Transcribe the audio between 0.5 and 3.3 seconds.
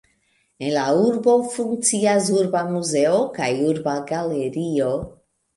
En la urbo funkcias Urba muzeo